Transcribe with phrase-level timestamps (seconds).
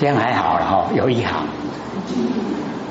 [0.00, 1.44] 这样还好了哈，有一行。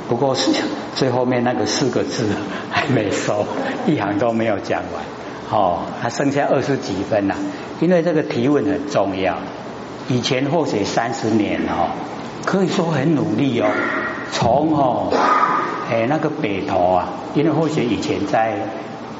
[0.08, 0.52] 不过是
[0.94, 2.28] 最后面那个四个字
[2.70, 3.48] 还没收，
[3.88, 5.04] 一行都没有讲完。
[5.50, 7.36] 哦，还剩下二十几分了。
[7.80, 9.38] 因为这个提问很重要。
[10.08, 11.90] 以前或许三十年哦，
[12.46, 13.66] 可以说很努力哦。
[14.32, 15.12] 从哦，
[15.90, 18.56] 哎那个北投啊，因为或许以前在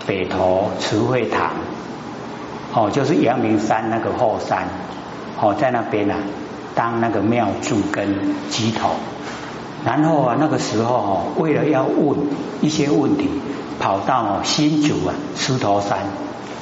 [0.06, 1.54] 北投慈惠堂，
[2.72, 4.68] 哦就是阳明山那个后山，
[5.42, 6.18] 哦在那边啊。
[6.76, 8.92] 当那个庙祝跟鸡头，
[9.86, 12.18] 然后啊，那个时候哦，为了要问
[12.62, 13.30] 一些问题，
[13.80, 16.00] 跑到新竹啊，石头山，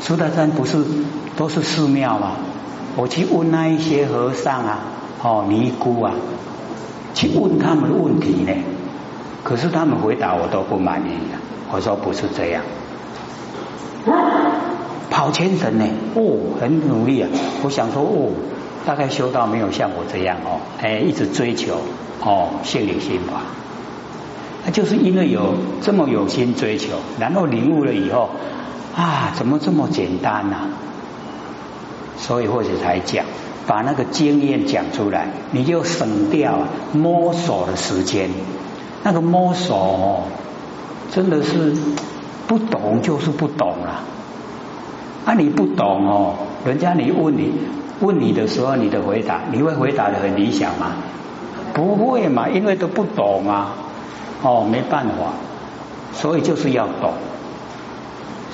[0.02, 0.84] 石头山不是
[1.36, 2.32] 都是寺庙吗？
[2.96, 4.80] 我去问那一些和尚啊，
[5.22, 6.14] 哦尼姑啊，
[7.14, 8.54] 去问他们的问题呢，
[9.44, 11.38] 可是他们回答我都不满意啊。
[11.72, 12.64] 我说不是这样，
[15.12, 17.30] 跑前程呢，哦，很努力啊。
[17.62, 18.32] 我想说哦。
[18.86, 21.82] 大概修道没有像我这样哦，哎，一直追求
[22.22, 23.42] 哦，心灵心法，
[24.66, 28.30] 那就是因为有这么有心追求，然后领悟了以后
[28.96, 30.58] 啊，怎么这么简单呢？
[32.18, 33.26] 所以或者才讲，
[33.68, 38.30] 把那个经验讲出来，你就省掉摸索的时间。
[39.04, 40.24] 那个摸索哦，
[41.12, 41.74] 真的是
[42.48, 44.04] 不懂就是不懂了。
[45.26, 46.34] 啊，你不懂哦，
[46.66, 47.52] 人家你问你。
[48.00, 50.94] 问你的时候，你的回答你会回答的很理想吗？
[51.74, 53.74] 不会嘛，因为都不懂啊，
[54.42, 55.34] 哦，没办法，
[56.14, 57.14] 所以就是要懂。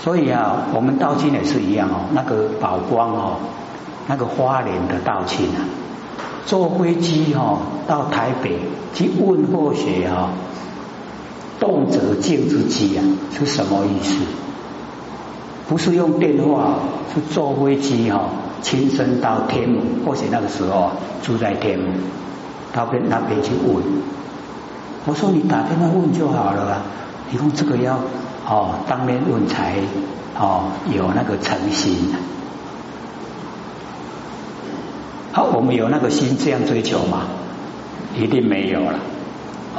[0.01, 3.37] 所以啊，我们道亲也是一样哦，那个宝光哦，
[4.07, 5.63] 那个花莲的道亲啊，
[6.45, 8.59] 坐飞机哦到台北
[8.93, 10.31] 去问或学啊，
[11.59, 13.03] 动辄静之机啊
[13.37, 14.15] 是什么意思？
[15.69, 16.75] 不是用电话，
[17.13, 18.25] 是坐飞机哈。
[18.63, 20.89] 亲身到天母，或许那个时候
[21.21, 21.91] 住在天母，
[22.73, 23.83] 到边那边去问。
[25.05, 26.81] 我说你打电话问就好了，
[27.29, 27.99] 你用这个要
[28.47, 29.75] 哦当面问才
[30.39, 30.63] 哦
[30.95, 32.15] 有那个诚心。
[35.33, 37.23] 好，我们有那个心这样追求吗？
[38.15, 38.99] 一定没有了。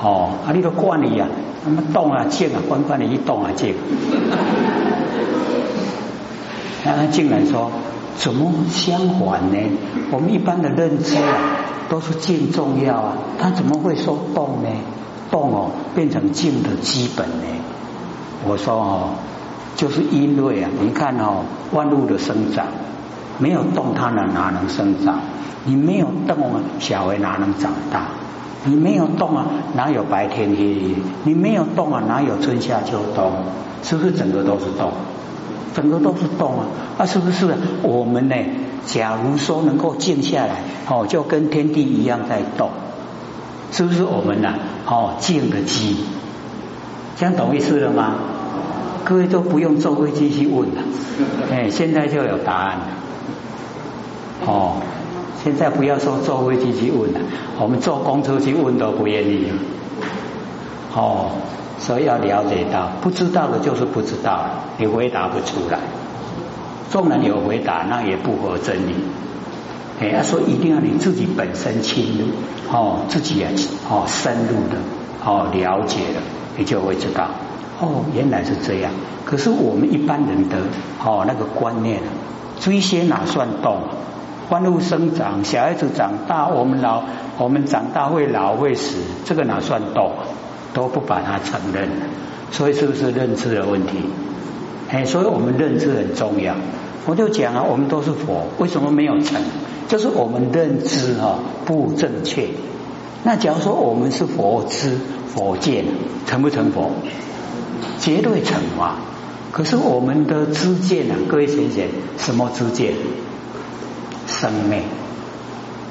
[0.02, 1.26] 哦，啊，你都惯你呀，
[1.64, 3.74] 那么动啊静啊，关关你一动啊静。
[6.84, 7.70] 他竟然说。
[8.16, 9.58] 怎么相反呢？
[10.10, 11.58] 我们一般的认知啊，
[11.88, 14.68] 都是静重要啊，他怎么会说动呢？
[15.30, 17.46] 动哦，变成静的基本呢？
[18.46, 19.10] 我说哦，
[19.76, 22.66] 就是因为啊，你看哦，万物的生长，
[23.38, 25.18] 没有动它呢，哪能生长？
[25.64, 28.06] 你没有动啊，小孩哪能长大？
[28.64, 30.94] 你没有动啊，哪有白天黑夜？
[31.24, 33.32] 你没有动啊，哪有春夏秋冬？
[33.82, 34.90] 是不是整个都是动？
[35.74, 36.66] 整个都是动啊，
[36.98, 37.54] 啊，是不是？
[37.82, 38.36] 我们呢？
[38.86, 42.70] 假如说能够静下来，哦，就跟天地一样在动，
[43.72, 44.52] 是不是我们呢？
[44.86, 46.04] 哦，静的机，
[47.16, 48.14] 这样懂意思了吗？
[49.02, 50.82] 各位都不用坐飞机去问了，
[51.50, 52.86] 哎，现在就有答案了。
[54.46, 54.76] 哦，
[55.42, 57.20] 现在不要说坐飞机去问了，
[57.58, 59.48] 我们坐公车去问都不愿意。
[60.94, 61.30] 哦。
[61.84, 64.46] 所以要了解到，不知道的就是不知道，
[64.78, 65.78] 你回答不出来。
[66.90, 68.94] 纵然有回答，那也不合真理。
[70.00, 72.26] 哎，说一定要你自己本身亲入，
[72.74, 73.50] 哦，自己啊，
[73.90, 74.78] 哦，深入的，
[75.24, 76.22] 哦，了解了，
[76.56, 77.28] 你就会知道，
[77.80, 78.90] 哦，原来是这样。
[79.26, 80.56] 可是我们一般人的
[81.04, 82.00] 哦那个观念，
[82.60, 83.76] 追些哪算动？
[84.48, 87.02] 万物生长，小孩子长大，我们老，
[87.38, 90.12] 我们长大会老会死，这个哪算动？
[90.74, 91.88] 都不把它承认，
[92.50, 93.98] 所以是不是认知的问题？
[94.90, 96.54] 哎，所以我们认知很重要。
[97.06, 99.40] 我就讲啊，我们都是佛，为什么没有成？
[99.88, 102.48] 就是我们认知哈不正确。
[103.22, 104.98] 那假如说我们是佛知
[105.34, 105.84] 佛见，
[106.26, 106.90] 成不成佛？
[108.00, 108.96] 绝对成嘛。
[109.52, 112.92] 可是我们的知见啊，各位学姐，什么知见？
[114.26, 114.82] 生灭，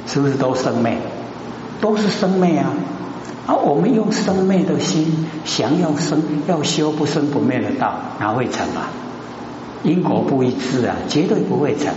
[0.05, 0.97] 是不是都生灭？
[1.79, 2.73] 都是生灭啊。
[3.45, 8.87] 啊，我们用生灭的心想要生要修不生不灭的道，哪会成啊？
[9.83, 11.93] 因果不一致啊，绝对不会成。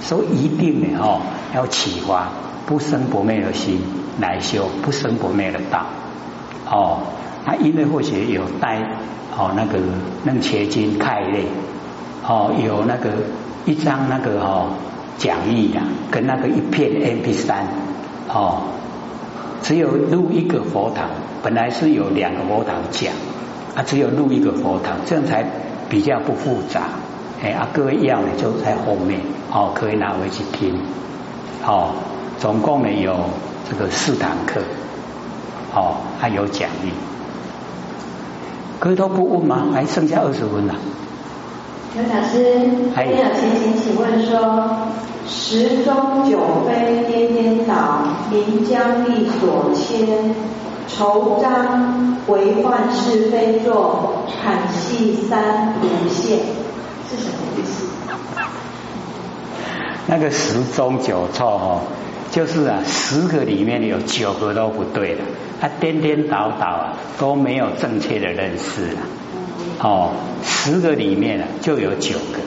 [0.00, 1.20] 所以一定的哦，
[1.54, 2.28] 要启发
[2.66, 3.80] 不生不灭的心
[4.20, 5.86] 来修不生不灭的道。
[6.68, 6.98] 哦，
[7.46, 8.80] 那因为或许有带
[9.36, 9.78] 哦那个
[10.24, 11.44] 楞伽经开类，
[12.26, 13.10] 哦有那个
[13.66, 14.70] 一张那个哦
[15.16, 15.80] 讲义的，
[16.10, 17.68] 跟那个一片 MP 三
[18.28, 18.62] 哦。
[19.62, 21.08] 只有入一个佛堂，
[21.42, 23.12] 本来是有两个佛堂讲，
[23.74, 25.44] 啊，只有入一个佛堂，这样才
[25.88, 26.82] 比较不复杂。
[27.42, 29.20] 哎，啊，各位要的就在后面，
[29.52, 30.78] 哦，可以拿回去听。
[31.66, 31.92] 哦，
[32.38, 33.14] 总共呢有
[33.68, 34.60] 这个四堂课，
[35.74, 36.90] 哦，还有奖励。
[38.80, 39.66] 各位都不问吗？
[39.72, 40.74] 还剩下二十分了。
[41.94, 44.38] 刘老师，还有前请请问说，
[45.28, 50.34] 时中九飞颠颠倒，临江力所牵，
[50.88, 56.38] 愁章为患是非作，坎系三途线，
[57.10, 57.86] 是什么意思？
[60.06, 61.80] 那个十中九错哦，
[62.30, 65.20] 就是啊，十个里面有九个都不对的，
[65.60, 69.04] 他颠颠倒倒啊，都没有正确的认识啊。
[69.80, 70.10] 哦，
[70.42, 72.38] 十个里面啊，就有九个，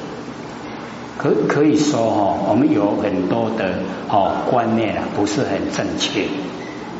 [1.22, 3.76] 可可以说哦，我们有很多的
[4.10, 6.26] 哦观念啊，不是很正确，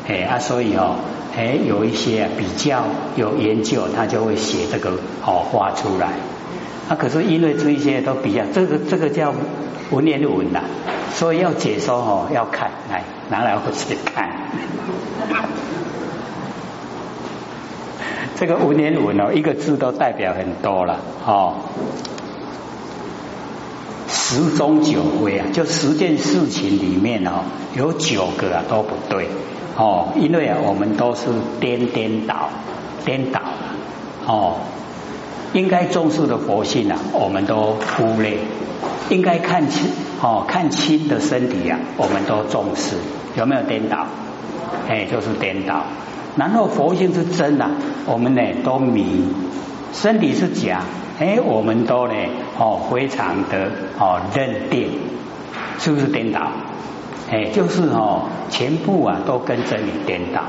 [0.06, 0.94] 哎啊，所以哦，
[1.36, 2.84] 哎有一些比较
[3.16, 4.90] 有研究，他就会写这个
[5.26, 6.12] 哦画出来。
[6.88, 9.34] 啊，可是因为这一些都比较，这个这个叫
[9.90, 10.60] 文言文呐，
[11.12, 14.30] 所以要解说哦，要看来拿来我去看。
[18.38, 21.54] 这个文言文哦，一个字都代表很多了哦。
[24.32, 27.44] 十中九非啊，就十件事情里面哦，
[27.76, 29.28] 有九个啊都不对
[29.76, 31.26] 哦，因为啊我们都是
[31.60, 32.48] 颠颠倒
[33.04, 33.76] 颠倒了
[34.26, 34.54] 哦，
[35.52, 38.38] 应该重视的佛性啊，我们都忽略；
[39.10, 39.90] 应该看清
[40.22, 42.96] 哦看清的身体啊，我们都重视，
[43.36, 44.06] 有没有颠倒？
[44.88, 45.84] 哎，就是颠倒。
[46.36, 47.68] 然后佛性是真的，
[48.06, 49.04] 我们呢都迷；
[49.92, 50.80] 身体是假，
[51.18, 52.14] 哎，我们都呢
[52.58, 54.98] 哦非常的哦认定，
[55.78, 56.40] 是不是颠倒？
[57.30, 60.42] 哎，就是哦全部啊都跟着你颠倒，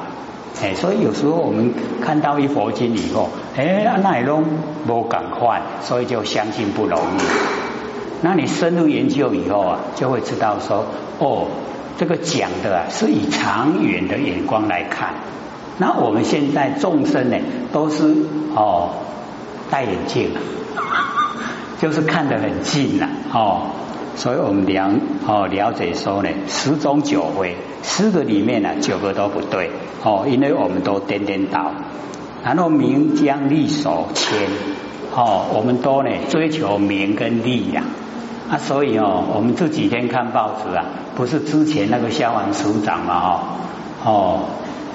[0.61, 4.43] 哎，所以有时候我们看到一佛经以后，哎，那也拢
[4.87, 7.21] 无敢换，所以就相信不容易。
[8.21, 10.85] 那你深入研究以后啊，就会知道说，
[11.19, 11.47] 哦，
[11.97, 15.13] 这个讲的啊是以长远的眼光来看。
[15.77, 17.37] 那我们现在众生呢，
[17.71, 18.15] 都是
[18.55, 18.91] 哦
[19.73, 20.29] 戴眼镜，
[21.81, 23.71] 就是看得很近了哦，
[24.15, 24.91] 所以我们了
[25.25, 29.71] 哦了解说呢，十中九非，十个里面呢九个都不对
[30.03, 31.71] 哦，因为我们都颠颠倒，
[32.43, 34.47] 然后名将利手牵
[35.15, 37.81] 哦，我们都呢追求名跟利呀
[38.51, 40.85] 啊，所以哦，我们这几天看报纸啊，
[41.15, 43.39] 不是之前那个消防署长嘛哦
[44.05, 44.39] 哦。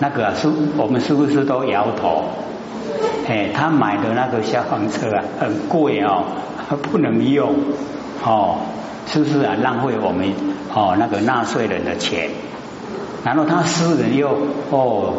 [0.00, 2.22] 那个是，我们是不是都摇头？
[3.28, 6.24] 哎，他买的那个消防车啊，很贵哦，
[6.90, 7.52] 不能用
[8.24, 8.56] 哦，
[9.06, 9.54] 是不是啊？
[9.62, 10.32] 浪费我们
[10.74, 12.30] 哦那个纳税人的钱。
[13.24, 14.30] 然后他私人又
[14.70, 15.12] 哦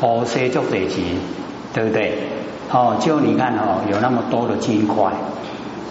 [0.00, 1.18] 哦些做得起，
[1.74, 2.18] 对不对？
[2.72, 5.12] 哦，就你看哦，有那么多的金块，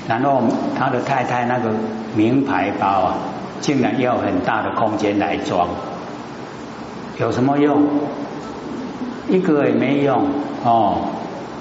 [0.07, 0.41] 然后
[0.75, 1.69] 他的太太那个
[2.15, 3.15] 名牌包啊，
[3.61, 5.67] 竟然要很大的空间来装。
[7.19, 7.83] 有什么用？
[9.29, 10.25] 一个也没用
[10.65, 10.97] 哦，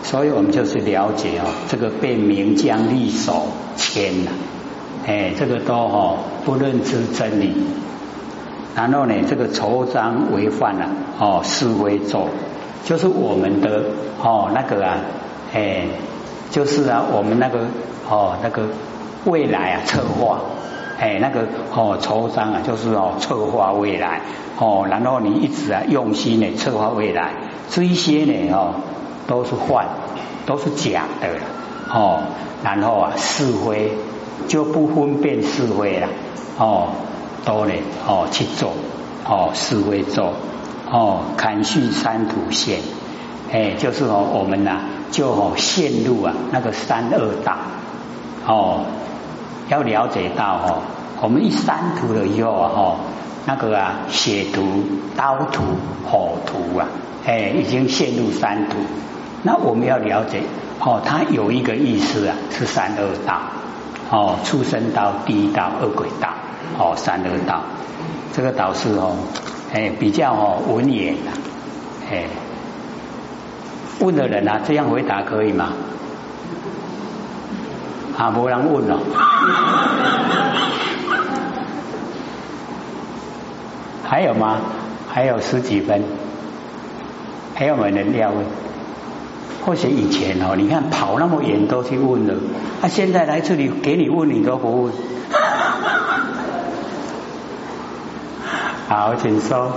[0.02, 3.46] 所以我们就是了解哦，这个被名将利手
[3.76, 4.30] 牵了，
[5.06, 7.52] 哎，这个都哦不认知真理，
[8.74, 10.86] 然后呢，这个愁章为犯了
[11.18, 12.28] 哦，是为咒，
[12.84, 13.84] 就是我们的
[14.22, 14.96] 哦那个啊，
[15.54, 15.86] 哎，
[16.50, 17.60] 就是啊，我们那个
[18.08, 18.62] 哦那个
[19.24, 20.40] 未来啊策划。
[20.98, 21.40] 哎，那个
[21.74, 24.20] 哦，筹章啊，就是哦，策划未来。
[24.56, 27.32] 哦，然后你一直啊用心的策划未来，
[27.70, 28.74] 这一些呢哦，
[29.26, 29.84] 都是幻，
[30.46, 31.28] 都是假的
[31.92, 32.20] 哦，
[32.64, 33.92] 然后啊是非
[34.48, 36.08] 就不分辨是非了
[36.58, 36.88] 哦，
[37.44, 37.72] 都呢
[38.06, 38.72] 哦去做
[39.24, 40.32] 哦是非做
[40.90, 42.78] 哦砍去三途线，
[43.52, 44.80] 哎，就是哦我们呐
[45.10, 47.56] 就哦陷入啊那个三恶道
[48.46, 48.84] 哦。
[49.68, 50.82] 要了解到哦，
[51.22, 52.96] 我们一三途了以后啊，哦，
[53.46, 54.62] 那个啊，血途、
[55.16, 55.62] 刀途、
[56.04, 56.88] 火途啊，
[57.24, 58.76] 哎，已经陷入三途。
[59.42, 60.42] 那我们要了解
[60.80, 63.40] 哦，它有一个意思啊，是三恶道
[64.10, 66.28] 哦，畜生道、地狱道、恶鬼道
[66.78, 67.62] 哦，三恶道。
[68.32, 69.16] 这个导师哦，
[69.72, 71.30] 哎，比较哦文言的，
[72.10, 72.24] 哎，
[74.00, 75.72] 问的人啊，这样回答可以吗？
[78.16, 78.98] 啊，没人问了。
[84.04, 84.58] 还有吗？
[85.10, 86.02] 还有十几分，
[87.54, 88.44] 还有没人要问？
[89.64, 92.34] 或许以前哦，你看跑那么远都去问了，
[92.80, 94.92] 他现在来这里给你问，你都不问。
[98.88, 99.72] 好，请说。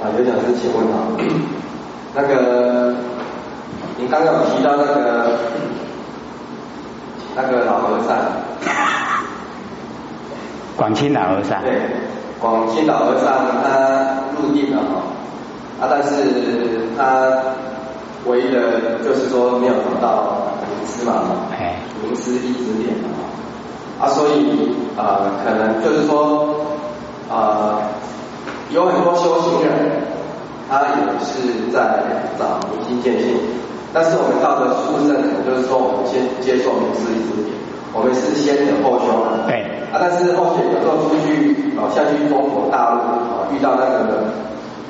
[0.00, 1.06] 啊，刘讲师，请问啊，
[2.14, 2.94] 那个
[3.98, 5.38] 你刚刚有提到那个。
[7.34, 8.14] 那个老和尚，
[10.76, 11.62] 广清老和尚。
[11.62, 11.80] 对，
[12.38, 13.32] 广清老和尚
[13.64, 15.00] 他入定了哈，
[15.80, 17.40] 啊，但是他
[18.26, 21.22] 唯一的就是说没有找到名师嘛，
[22.02, 22.94] 名师一指点
[24.00, 26.54] 啊，所以啊，可能就是说
[27.30, 27.78] 啊，
[28.70, 29.72] 有很多修行人，
[30.68, 30.86] 他也
[31.24, 32.02] 是在
[32.38, 33.36] 找明心见性，
[33.92, 37.54] 但是我们到了出生，就是说我们先接受名师一指点，
[37.92, 39.06] 我们是先等后修
[39.46, 39.66] 对。
[39.92, 44.24] 啊，但是后续有时候出去啊，像去中国大陆啊，遇到那个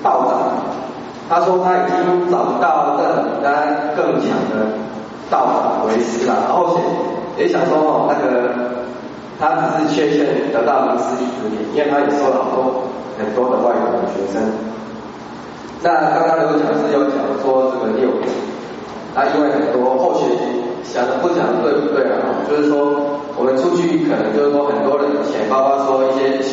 [0.02, 0.62] 道长，
[1.32, 3.00] 他说他已经找不到这
[3.40, 3.64] 他
[3.96, 4.68] 更强的
[5.30, 6.76] 道法为师了，然后
[7.38, 8.52] 也想说哦，那个
[9.40, 12.84] 他只是缺陷得到名师一指点，因为他也收了好多
[13.16, 14.44] 很多的外国的学生。
[15.80, 18.10] 那刚刚刘讲师有讲说这个六，
[19.14, 20.36] 那，因为很多后续
[20.84, 22.44] 想的不讲对不对啊？
[22.46, 23.08] 就是说。
[23.34, 25.81] 我们出去可能就是说很多人钱包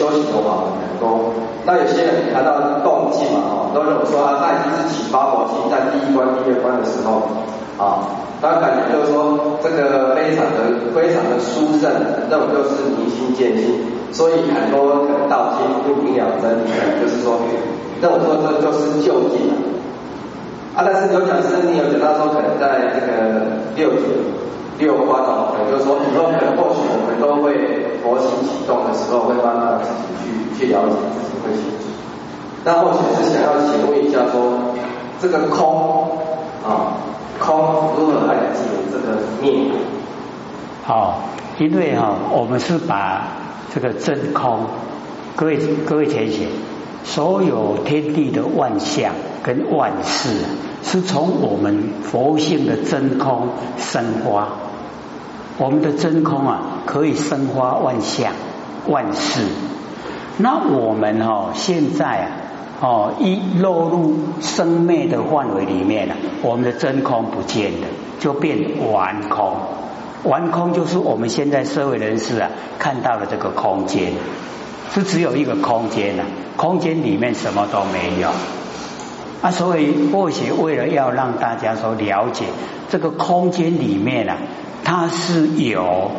[0.10, 1.30] 修行的话很多，
[1.66, 7.30] 那有些人谈到动机嘛，哦，都认为说啊，那已经是起发火心在第一关、第二关的时候，
[7.78, 8.10] 啊，
[8.42, 11.88] 他感觉就是说这个非常的、非常的殊胜，
[12.30, 13.80] 那种就是明心见性，
[14.12, 17.38] 所以很多可能道经不明了真理，就是说
[18.01, 19.54] 那我说这就是就近
[20.75, 24.04] 啊，但是有讲师你有讲到说可能在这个六祖。
[24.80, 27.79] 六关哦，也就是说，以后可能或许我们都会
[28.10, 30.01] 佛心启动的时候，会慢慢自己
[30.58, 31.86] 去去了解自己会清楚。
[32.66, 34.74] 那或许是想要请问一下，说
[35.22, 36.10] 这个空
[36.66, 36.98] 啊，
[37.39, 38.62] 空如何来解
[38.92, 39.72] 这个灭？
[40.84, 41.20] 好，
[41.60, 43.28] 因为哈，我们是把
[43.74, 44.62] 这个真空，
[45.36, 46.48] 各位各位浅显，
[47.04, 49.13] 所有天地的万象
[49.44, 50.30] 跟万事，
[50.82, 54.48] 是从我们佛性的真空生发。
[55.60, 58.34] 我们的真空啊，可以生花万象、
[58.88, 59.46] 万事。
[60.38, 62.31] 那我们哦，现在啊，
[62.81, 67.88] 哦，一落入生灭的范围里面了，我们的真空不见了，
[68.19, 68.58] 就变
[68.91, 69.53] 完空。
[70.24, 74.13] 完空就是我们现在社会人士啊看到的这个空间，
[74.91, 76.24] 是只有一个空间呐，
[76.58, 78.29] 空间里面什么都没有。
[79.43, 82.46] 啊，所以或许为了要让大家说了解
[82.89, 84.38] 这个空间里面啊。
[84.81, 86.10] 它是有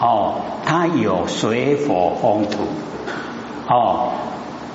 [0.00, 0.34] 哦，
[0.64, 2.64] 它有水火风土
[3.68, 4.10] 哦，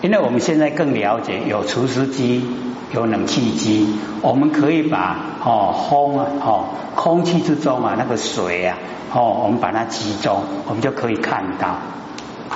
[0.02, 2.46] 因为我们现在更了解有除湿机，
[2.94, 8.78] 有冷气机，我们可以把哦风啊哦空气之中啊那个水啊
[9.14, 11.76] 哦，我们把它集中，我们就可以看到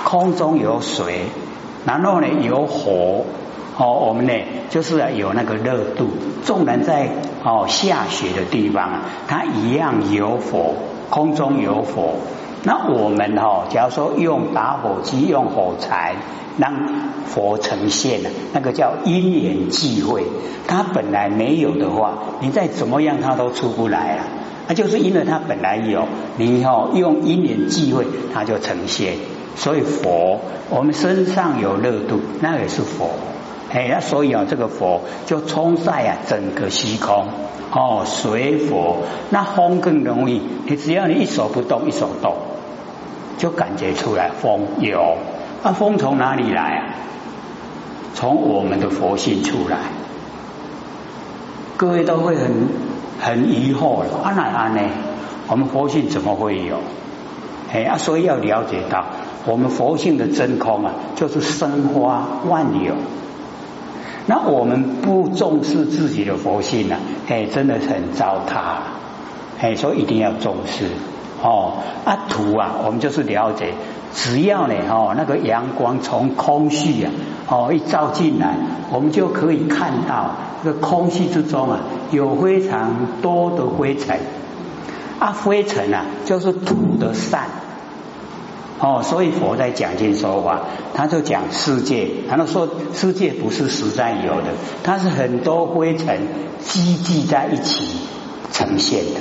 [0.04, 1.26] 空中有水，
[1.84, 3.24] 然后呢有火。
[3.74, 4.32] 哦，我们呢
[4.68, 6.10] 就是有那个热度，
[6.44, 7.08] 纵然在
[7.42, 10.74] 哦下雪的地方啊，它一样有火，
[11.08, 12.16] 空中有火。
[12.64, 16.14] 那我们哈，假如说用打火机用火柴
[16.58, 16.72] 让
[17.26, 20.24] 佛呈现了，那个叫因缘际会。
[20.68, 24.24] 它本来没有的话，你再怎么样它都出不来啊。
[24.68, 29.14] 那就是因为它本来有，你哦用因缘际会，它就呈现。
[29.56, 30.40] 所以佛，
[30.70, 33.10] 我们身上有热度，那也是佛。
[33.72, 37.26] 哎，那所以啊，这个佛就冲晒啊整个虚空
[37.72, 38.98] 哦，水佛
[39.30, 42.34] 那风更容易，你只要你一手不动，一手动，
[43.42, 45.16] 就感觉出来风有。
[45.64, 46.94] 那风从哪里来啊？
[48.14, 49.78] 从我们的佛性出来。
[51.76, 52.68] 各位都会很
[53.20, 54.80] 很疑惑了，安哪安呢？
[55.48, 56.76] 我们佛性怎么会有？
[57.72, 59.06] 哎啊，所以要了解到，
[59.44, 62.94] 我们佛性的真空啊，就是生花万有。
[64.26, 66.96] 那我们不重视自己的佛性呢？
[67.28, 68.54] 哎，真的很糟蹋。
[69.60, 70.84] 哎，所以一定要重视
[71.42, 71.74] 哦。
[72.04, 73.74] 啊，土啊，我们就是了解，
[74.14, 77.12] 只要呢，哦，那个阳光从空气啊，
[77.48, 78.56] 哦，一照进来，
[78.90, 80.30] 我们就可以看到
[80.64, 81.80] 这个空气之中啊，
[82.10, 84.18] 有非常多的灰尘。
[85.18, 87.44] 啊，灰尘啊，就是土的散。
[88.80, 94.48] 哦，所以佛在讲经说法，他就讲世界，他说世界不是实在有的，
[94.82, 96.18] 它是很多灰尘
[96.58, 97.96] 积聚在一起
[98.50, 99.20] 呈现的。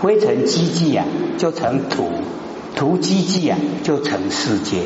[0.00, 1.04] 灰尘积聚啊，
[1.38, 2.04] 就成土；
[2.76, 4.82] 土积聚啊，就成世界，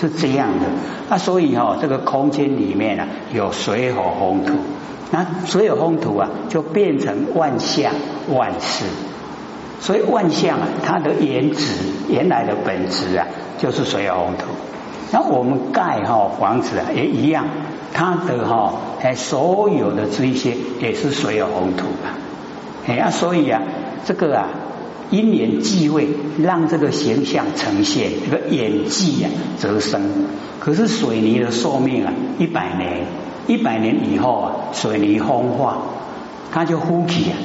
[0.00, 0.66] 是这样的。
[1.10, 4.54] 那所以哈，这个空间里面啊，有水火风土，
[5.10, 7.92] 那水火风土啊，就变成万象
[8.34, 8.84] 万事。
[9.80, 11.72] 所以万象啊，它的原质
[12.08, 13.26] 原来的本质啊，
[13.58, 14.46] 就是水火风土。
[15.10, 17.46] 那我们盖哈房子啊，也一样，
[17.92, 22.16] 它的哈哎所有的这些也是水火风土啊。
[22.86, 23.62] 哎啊，所以啊，
[24.04, 24.48] 这个啊
[25.10, 30.02] 因缘际会，让这个形象呈现，这个演技啊，则生。
[30.60, 33.06] 可是水泥的寿命啊，一百年，
[33.46, 35.78] 一百年以后啊，水泥风化，
[36.52, 37.36] 它就呼起啊。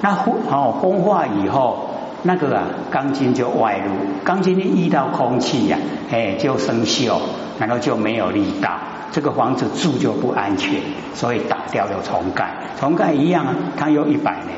[0.00, 1.90] 那呼哦，风化以后，
[2.22, 3.92] 那个啊，钢筋就外露，
[4.24, 5.76] 钢筋一遇到空气呀，
[6.10, 7.18] 哎，就生锈，
[7.58, 8.78] 然后就没有力道，
[9.12, 10.80] 这个房子住就不安全，
[11.12, 14.56] 所以打掉又重盖，重盖一样啊，它有一百年。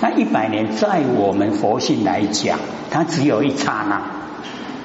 [0.00, 2.58] 那一百年在我们佛性来讲，
[2.90, 4.02] 它只有一刹那，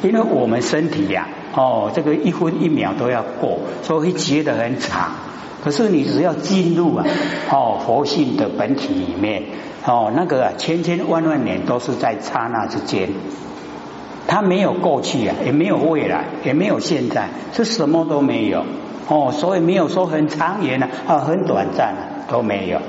[0.02, 5.12] 因为我们身体呀，哦，这个一分一秒都要过，所以觉得很长。
[5.64, 7.06] 可是你只要进入啊，
[7.50, 9.44] 哦，佛性的本体里面，
[9.86, 13.10] 哦，那个，千千万万年都是在刹那之间，
[14.28, 18.64] 它没有过去啊，也没有未来，也没有现在，是什么都没有。
[19.08, 22.80] 哦，所以没有说很长远啊，啊，很短暂啊，都没有。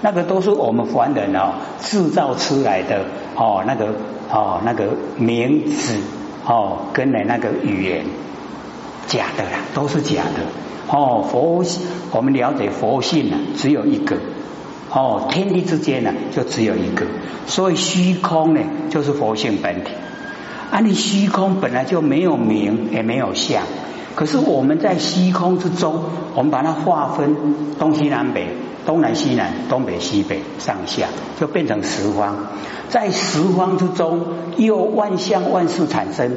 [0.00, 3.04] 那个都是我们凡人哦制造出来的
[3.36, 3.94] 哦那个
[4.30, 5.98] 哦那个名字
[6.46, 8.04] 哦跟的那个语言
[9.06, 10.42] 假的啦，都是假的
[10.88, 11.64] 哦佛
[12.12, 14.16] 我们了解佛性呢只有一个
[14.90, 17.06] 哦天地之间呢就只有一个，
[17.46, 18.60] 所以虚空呢
[18.90, 19.90] 就是佛性本体。
[20.70, 23.62] 啊，你虚空本来就没有名也没有相，
[24.16, 26.02] 可是我们在虚空之中，
[26.34, 27.36] 我们把它划分
[27.78, 28.48] 东西南北。
[28.86, 31.06] 东南西南，东北西北，上下
[31.40, 32.36] 就变成十方，
[32.88, 34.20] 在十方之中，
[34.56, 36.36] 又万象万事产生，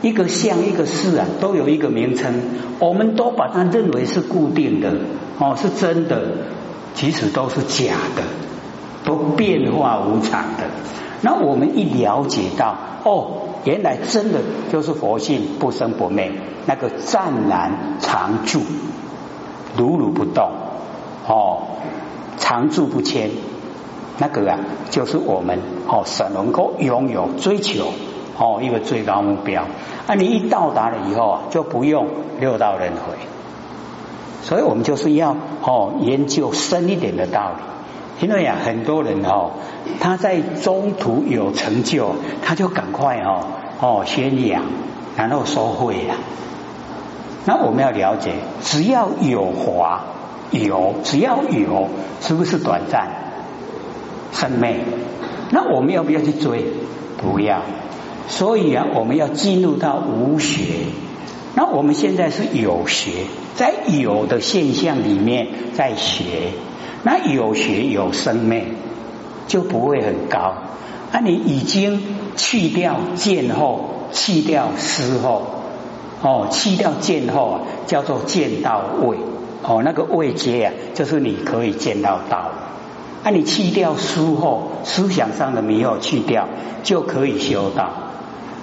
[0.00, 2.32] 一个相一个事啊，都有一个名称，
[2.78, 4.92] 我们都把它认为是固定的，
[5.38, 6.22] 哦，是真的，
[6.94, 8.22] 其实都是假的，
[9.04, 10.64] 都变化无常的。
[11.22, 14.40] 那我们一了解到，哦，原来真的
[14.70, 16.30] 就是佛性不生不灭，
[16.66, 18.60] 那个湛然常住，
[19.76, 20.52] 如如不动。
[21.26, 21.62] 哦，
[22.38, 23.30] 常住不迁，
[24.18, 24.58] 那个啊，
[24.90, 27.86] 就是我们哦，神能够拥有追求
[28.38, 29.62] 哦一个最高目标。
[30.06, 33.14] 啊，你一到达了以后啊，就不用六道轮回。
[34.42, 37.52] 所以我们就是要哦研究深一点的道
[38.20, 39.52] 理，因为啊，很多人哦，
[40.00, 43.46] 他在中途有成就，他就赶快哦
[43.80, 44.62] 哦宣扬，
[45.16, 46.14] 然后收回了。
[47.46, 50.02] 那我们要了解，只要有华。
[50.54, 51.88] 有，只要有，
[52.20, 53.08] 是不是短暂
[54.32, 54.76] 生灭？
[55.50, 56.64] 那我们要不要去追？
[57.18, 57.62] 不要。
[58.28, 60.64] 所以啊，我们要进入到无学。
[61.54, 63.10] 那我们现在是有学，
[63.54, 66.24] 在有的现象里面在学。
[67.02, 68.64] 那有学有生灭，
[69.46, 70.54] 就不会很高。
[71.12, 72.02] 那你已经
[72.34, 75.42] 去掉见后，去掉思后，
[76.22, 79.18] 哦，去掉见后啊，叫做见到位。
[79.66, 82.52] 哦，那个位阶啊，就是你可以见到道。
[83.22, 86.46] 啊，你去掉书后思想上的迷惑去掉，
[86.82, 87.84] 就可以修道。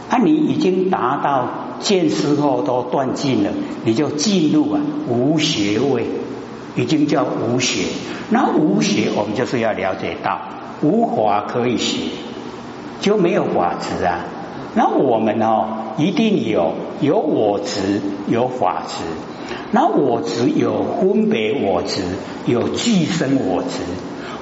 [0.09, 1.47] 啊，你已经达到
[1.79, 3.49] 见思后都断尽了，
[3.83, 6.05] 你就进入啊无学位，
[6.75, 7.85] 已经叫无学。
[8.29, 10.39] 那无学，我们就是要了解到
[10.83, 12.09] 无法可以学，
[12.99, 14.19] 就没有法执啊。
[14.75, 15.65] 那我们哦，
[15.97, 19.03] 一定有有我执，有法执。
[19.71, 22.01] 那我执有分别我执，
[22.45, 23.79] 有具生我执，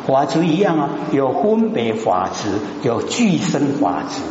[0.07, 2.49] 法执一样啊，有分别法执，
[2.81, 4.21] 有具生法执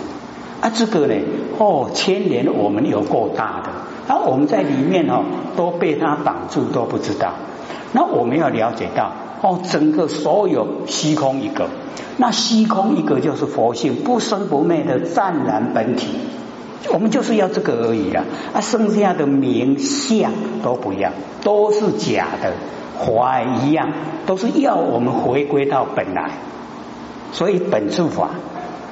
[0.61, 0.70] 啊。
[0.74, 1.14] 这个呢，
[1.58, 3.70] 哦，牵连我们有够大的，
[4.08, 5.22] 那我们在里面哦，
[5.56, 7.34] 都被它挡住，都不知道。
[7.92, 11.68] 那我们要了解到，哦，整个所有虚空一个，
[12.16, 16.08] 那虚空一个就是佛性不生不灭的湛然本体。
[16.92, 21.10] 我们就是要这个而已啦，啊，剩下的名相都不要，
[21.42, 22.52] 都是假的，
[23.04, 23.92] 法一样，
[24.26, 26.30] 都是要我们回归到本来。
[27.32, 28.30] 所以本质法，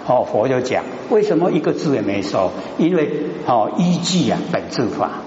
[0.06, 2.50] 哦，佛就讲，为什么一个字也没说？
[2.76, 5.22] 因为哦，依据啊，本质法，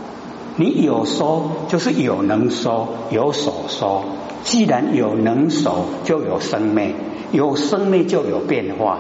[0.57, 4.03] 你有说就是有能说，有所说。
[4.43, 6.93] 既然有能说，就有生命，
[7.31, 8.99] 有生命就有变化。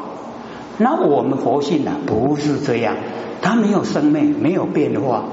[0.77, 2.95] 那我们佛性呢，不是这样。
[3.41, 5.23] 它没有生命，没有变化。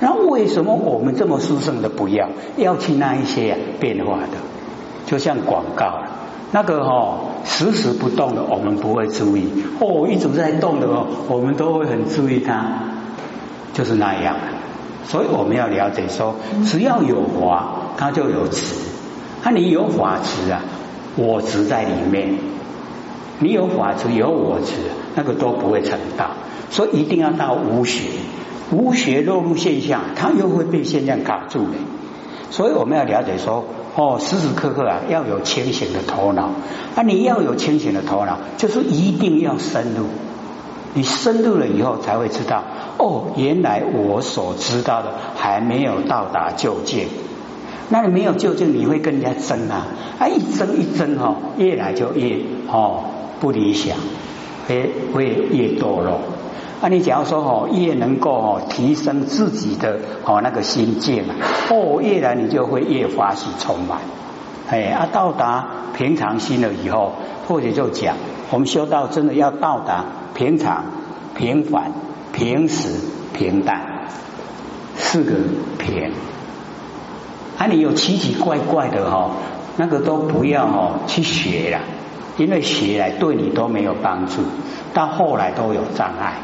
[0.00, 4.38] 那为什么我们这么殊胜的不要，要去那一些变化的？
[5.06, 6.02] 就像广告，
[6.52, 9.44] 那个哈时时不动的，我们不会注意；
[9.80, 12.80] 哦，一直在动的哦，我们都会很注意它。
[13.72, 14.36] 就是那样。
[15.04, 18.74] 所以我们要了解说，只要有华，它就有执。
[19.44, 20.62] 那你有法执啊，
[21.16, 22.36] 我执在里面。
[23.38, 24.72] 你有法执，有我执，
[25.16, 26.30] 那个都不会成道。
[26.70, 28.02] 所以一定要到无学，
[28.70, 31.72] 无学落入现象，它又会被现象卡住的。
[32.50, 33.64] 所以我们要了解说，
[33.96, 36.50] 哦，时时刻刻啊要有清醒的头脑。
[36.94, 40.06] 啊，你要有清醒的头脑，就是一定要深入。
[40.94, 42.62] 你深入了以后，才会知道
[42.98, 47.08] 哦，原来我所知道的还没有到达究竟。
[47.88, 49.86] 那你没有究竟，你会跟人家争啊？
[50.18, 53.04] 啊，一争一争哦，越来就越哦
[53.40, 53.96] 不理想，
[54.66, 56.20] 会会越堕落。
[56.80, 61.34] 啊，你假如说哦，越能够哦提升自己的哦那个心境啊，
[61.70, 64.00] 哦，越来你就会越发喜充满。
[64.68, 67.12] 哎，啊，到达平常心了以后，
[67.48, 68.16] 或者就讲，
[68.50, 70.84] 我们修道真的要到达平常、
[71.34, 71.92] 平凡、
[72.32, 73.00] 平时、
[73.32, 74.08] 平淡
[74.96, 75.32] 四个
[75.78, 76.12] 平。
[77.56, 79.30] 啊，你有奇奇怪怪的哈，
[79.78, 81.80] 那个都不要哦去学了，
[82.36, 84.42] 因为学来对你都没有帮助，
[84.92, 86.34] 到后来都有障碍。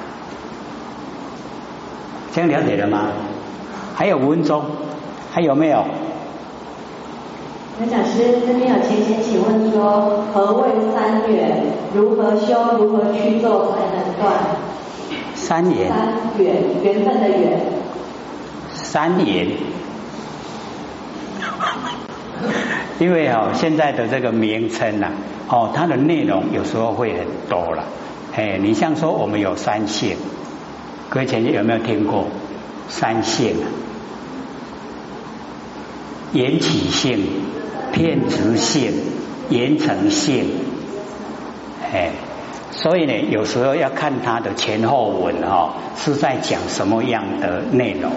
[2.35, 3.09] 这样了解了吗？
[3.95, 4.65] 还有五分钟，
[5.31, 5.85] 还有没有？
[7.79, 11.63] 刘讲师这边有前贤请问说，何谓三缘？
[11.95, 12.55] 如何修？
[12.79, 14.33] 如何去做才能断？
[15.35, 15.89] 三缘。
[15.89, 17.61] 三缘，缘分的缘。
[18.73, 19.49] 三缘。
[22.99, 25.09] 因为哦，现在的这个名称呐，
[25.49, 27.85] 哦，它的内容有时候会很多了。
[28.35, 30.17] 哎，你像说我们有三性。
[31.09, 32.27] 各位前辈有没有听过
[32.89, 33.57] 三性？
[36.33, 37.27] 缘起性、
[37.93, 38.93] 片直性、
[39.51, 40.47] 缘成性。
[41.93, 42.13] 哎，
[42.71, 48.13] 所以呢，有时候要看它的前后文哈，是在讲什么样的内容。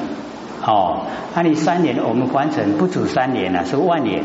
[0.65, 1.01] 哦，
[1.35, 4.23] 那你三年，我们完成不止三年了，是万年。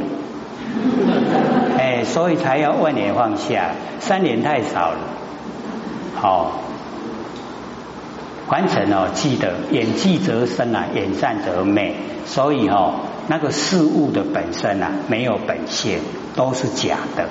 [1.78, 4.98] 哎，所以才要万年放下，三年太少了。
[6.14, 6.52] 好。
[8.48, 11.94] 完成哦，记得演技则生啊，演善则灭。
[12.26, 12.94] 所以哦，
[13.28, 16.00] 那个事物的本身啊，没有本性，
[16.34, 17.28] 都是假的。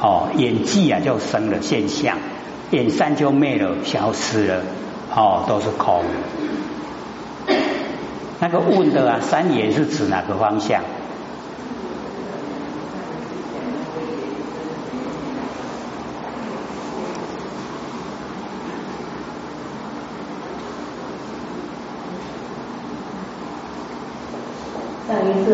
[0.00, 2.18] 哦，演技啊就生了现象，
[2.72, 4.62] 演善就灭了，消失了。
[5.14, 6.02] 哦，都是空。
[8.40, 10.82] 那个问的啊，三眼是指哪个方向？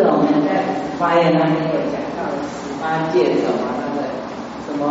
[0.00, 0.64] 是我们在
[0.98, 3.98] 发言当中有讲到十八戒什么那个
[4.66, 4.82] 什么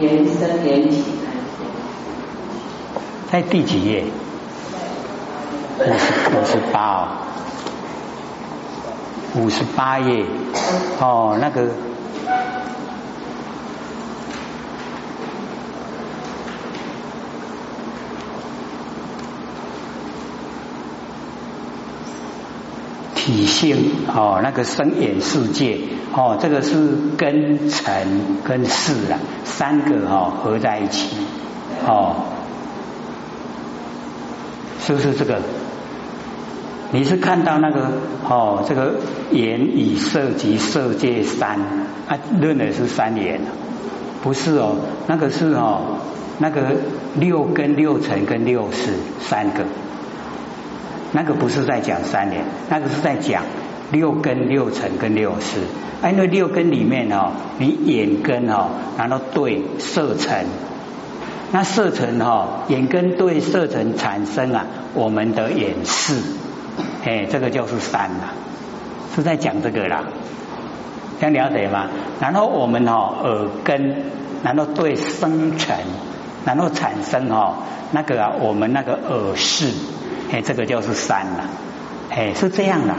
[0.00, 1.66] 延伸延起那些，
[3.32, 4.04] 在第几页？
[5.80, 7.08] 五十五十八哦，
[9.34, 10.24] 五十八页
[11.00, 11.68] 哦，那个。
[23.24, 25.78] 体性哦，那个生眼世界
[26.12, 28.06] 哦，这个是跟尘
[28.44, 31.16] 跟事啊三个哦合在一起
[31.86, 32.16] 哦，
[34.78, 35.40] 是不是这个？
[36.92, 37.92] 你是看到那个
[38.28, 38.96] 哦，这个
[39.32, 41.58] 眼以色及色界三
[42.06, 43.40] 啊，论的是三眼，
[44.22, 45.96] 不是哦，那个是哦，
[46.36, 46.76] 那个
[47.14, 49.64] 六根六尘跟六识三个。
[51.16, 53.44] 那个不是在讲三年，那个是在讲
[53.92, 55.60] 六根、六尘跟六识。
[56.02, 60.44] 哎，那六根里面哦，你眼根哦，然后对色尘，
[61.52, 66.20] 那色尘哈，眼根对色尘产生啊，我们的眼视，
[67.04, 68.34] 哎，这个就是三啦，
[69.14, 70.02] 是在讲这个啦，
[71.20, 71.86] 这样了解吗？
[72.20, 73.94] 然后我们哦，耳根，
[74.42, 75.76] 然后对声尘，
[76.44, 77.54] 然后产生哦，
[77.92, 79.68] 那个啊，我们那个耳视。
[80.32, 81.44] 哎，这个就是山了，
[82.10, 82.94] 哎，是这样的，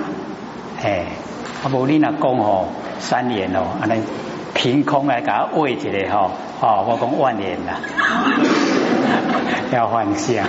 [0.83, 1.05] 哎，
[1.63, 2.67] 阿伯你那讲哦，
[2.99, 4.01] 三年哦，安尼
[4.53, 7.73] 凭空来给他喂一个吼，哦，我讲万年了，
[9.73, 10.45] 要幻想，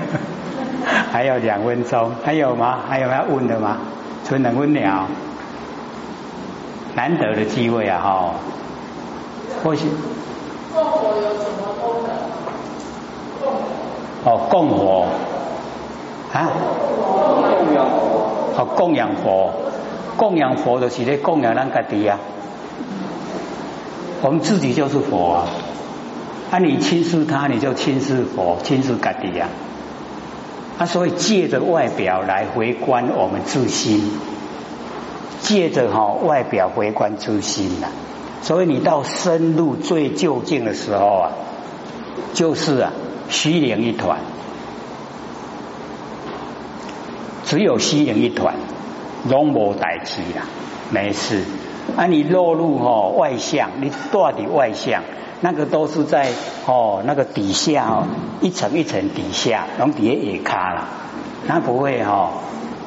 [1.12, 2.78] 还有两分钟，还有吗？
[2.88, 3.76] 还有要问的吗？
[4.26, 5.06] 纯能问了，
[6.94, 8.34] 难得的机会啊，哈，
[9.62, 9.86] 或许
[10.72, 12.10] 共火有什么功能？
[13.42, 15.06] 共哦，供火。
[16.34, 16.50] 啊！
[17.56, 19.52] 供养佛，供养佛，
[20.16, 22.18] 供养佛的是咧供养咱家己啊。
[24.20, 25.46] 我们自己就是佛啊，
[26.50, 29.48] 啊，你轻视他，你就轻视佛，轻视家己啊。
[30.78, 34.10] 啊，所以借着外表来回观我们自心，
[35.40, 37.86] 借着哈外表回观自心呐。
[38.42, 41.30] 所以你到深入最究竟的时候啊，
[42.32, 42.92] 就是啊
[43.28, 44.18] 虚灵一团。
[47.54, 48.56] 只有虚灵一团，
[49.28, 50.42] 拢无代志啦，
[50.90, 51.44] 没事。
[51.96, 55.04] 啊，你落入哦外向，你到底外向，
[55.40, 56.32] 那个都是在
[56.66, 58.08] 哦那个底下哦
[58.40, 60.88] 一层一层底下，拢底下也卡了，
[61.46, 62.28] 那不会哈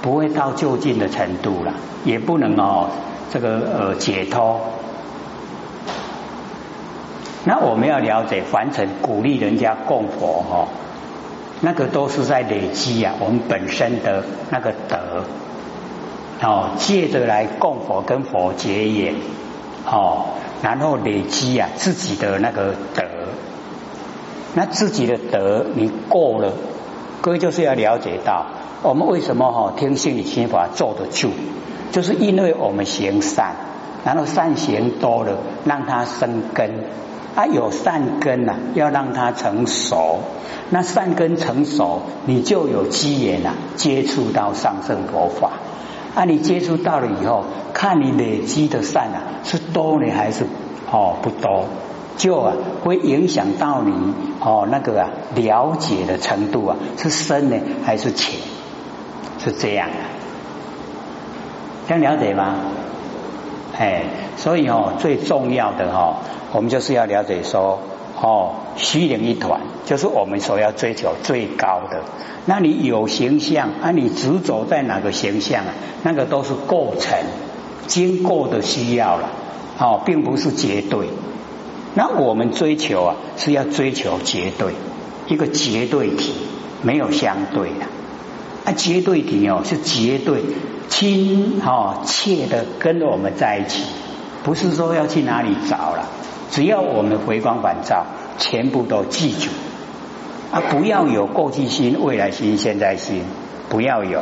[0.02, 1.72] 不会到就近的程度了，
[2.04, 2.90] 也不能哦
[3.32, 4.60] 这个呃解脱。
[7.46, 10.68] 那我们要了解凡尘鼓励人家供佛哈，
[11.62, 14.98] 那个都是在累积啊我们本身的那个德。
[16.40, 19.16] 哦，借着来供佛跟佛结缘，
[19.88, 20.26] 哦，
[20.62, 23.04] 然后累积啊自己的那个德，
[24.54, 26.54] 那自己的德你过了，
[27.22, 28.46] 各位就是要了解到，
[28.84, 31.32] 我们为什么哈听心理心法坐得住，
[31.92, 33.56] 就是因为我们行善，
[34.06, 36.70] 然后善行多了，让它生根，
[37.38, 40.22] 啊有善根呐，要让它成熟，
[40.72, 45.52] 那善根成熟，你就有机缘呐，接触到上圣佛法。
[46.16, 50.46] 啊，你接触到了以后，看你累积的善啊是多呢还是
[50.92, 51.66] 哦不多，
[52.18, 53.94] 就啊会影响到你
[54.40, 58.40] 哦那个啊了解的程度啊是深呢还是浅，
[59.38, 59.96] 是这样的，
[61.88, 62.56] 这样了解吗？
[63.78, 64.04] 哎，
[64.38, 66.18] 所以哦最重要的哈，
[66.54, 67.80] 我们就是要了解说。
[68.20, 72.02] 哦，虚灵一团，就是我们所要追求最高的。
[72.48, 73.92] 那你有形象啊？
[73.92, 75.74] 你执着在哪个形象啊？
[76.02, 77.16] 那个都是过程，
[77.86, 79.30] 经过的需要了。
[79.78, 81.10] 哦，并不是绝对。
[81.94, 84.74] 那我们追求啊，是要追求绝对，
[85.28, 86.34] 一个绝对体，
[86.82, 87.86] 没有相对的。
[88.68, 90.44] 啊，绝对体哦，是绝对
[90.90, 93.84] 亲哦切的跟着我们在一起，
[94.44, 96.06] 不是说要去哪里找了。
[96.52, 98.06] 只要我们回光返照，
[98.38, 99.50] 全部都记住
[100.52, 100.60] 啊！
[100.70, 103.22] 不要有过去心、未来心、现在心，
[103.70, 104.22] 不要有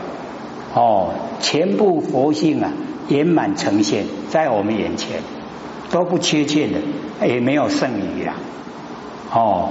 [0.76, 1.10] 哦！
[1.40, 2.72] 全部佛性啊，
[3.10, 5.22] 圆满呈现在我们眼前，
[5.90, 8.36] 都不缺欠的，也没有剩余啊！
[9.32, 9.70] 哦，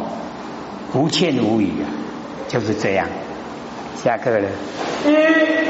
[0.94, 1.86] 无欠无余啊，
[2.48, 3.06] 就是这样。
[4.02, 5.64] 下课了。